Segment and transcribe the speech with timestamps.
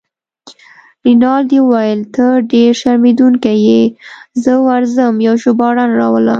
[1.05, 3.81] رینالډي وویل: ته ډیر شرمېدونکی يې،
[4.43, 6.29] زه ورځم یو ژباړن راولم.